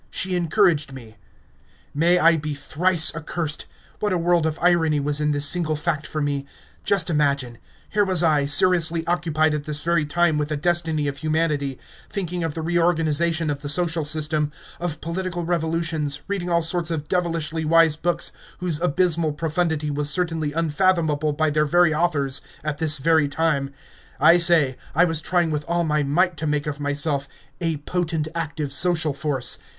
She 0.09 0.35
encouraged 0.35 0.91
me. 0.93 1.17
May 1.93 2.17
I 2.17 2.35
be 2.35 2.55
thrice 2.55 3.15
accursed! 3.15 3.67
What 3.99 4.11
a 4.11 4.17
world 4.17 4.47
of 4.47 4.57
irony 4.59 4.99
was 4.99 5.21
in 5.21 5.31
this 5.31 5.45
single 5.45 5.75
fact 5.75 6.07
for 6.07 6.19
me! 6.21 6.47
Just 6.83 7.11
imagine! 7.11 7.59
Here 7.87 8.03
was 8.03 8.23
I, 8.23 8.47
seriously 8.47 9.05
occupied 9.05 9.53
at 9.53 9.65
this 9.65 9.83
very 9.83 10.07
time 10.07 10.39
with 10.39 10.49
the 10.49 10.57
destiny 10.57 11.07
of 11.07 11.17
humanity, 11.17 11.77
thinking 12.09 12.43
of 12.43 12.55
the 12.55 12.63
re 12.63 12.79
organisation 12.79 13.51
of 13.51 13.61
the 13.61 13.69
social 13.69 14.03
system, 14.03 14.51
of 14.79 15.01
political 15.01 15.45
revolutions, 15.45 16.21
reading 16.27 16.49
all 16.49 16.63
sorts 16.63 16.89
of 16.89 17.07
devilishly 17.07 17.63
wise 17.63 17.95
books 17.95 18.31
whose 18.57 18.81
abysmal 18.81 19.33
profundity 19.33 19.91
was 19.91 20.09
certainly 20.09 20.51
unfathomable 20.51 21.31
by 21.31 21.51
their 21.51 21.65
very 21.67 21.93
authors 21.93 22.41
at 22.63 22.79
this 22.79 22.97
very 22.97 23.27
time, 23.27 23.71
I 24.19 24.39
say, 24.39 24.77
I 24.95 25.05
was 25.05 25.21
trying 25.21 25.51
with 25.51 25.63
all 25.67 25.83
my 25.83 26.01
might 26.01 26.37
to 26.37 26.47
make 26.47 26.65
of 26.65 26.79
myself 26.79 27.27
"a 27.59 27.77
potent 27.77 28.27
active 28.33 28.73
social 28.73 29.13
force." 29.13 29.59